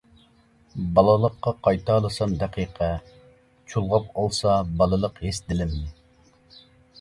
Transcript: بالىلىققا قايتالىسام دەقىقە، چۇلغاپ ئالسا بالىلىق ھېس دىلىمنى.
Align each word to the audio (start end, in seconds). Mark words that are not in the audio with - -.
بالىلىققا 0.99 1.51
قايتالىسام 1.67 2.33
دەقىقە، 2.43 2.87
چۇلغاپ 3.75 4.09
ئالسا 4.23 4.57
بالىلىق 4.81 5.23
ھېس 5.27 5.43
دىلىمنى. 5.53 5.85